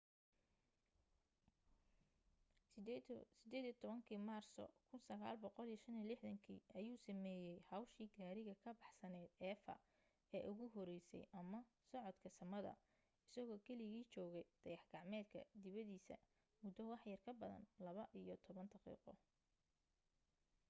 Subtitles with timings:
[3.49, 9.75] 18 maarso 1965 ayuu sameeyay hawshii gaariga ka baxsanayd eva
[10.35, 11.59] ee ugu horeysay ama
[11.89, 12.73] socodka samada
[13.27, 16.15] isagoo keligii joogay dayax gacmeedka dibadiisa
[16.63, 19.11] muddo waxyar ka badan laba iyo toban daqiiqo